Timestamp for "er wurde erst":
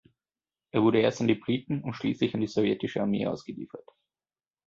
0.71-1.21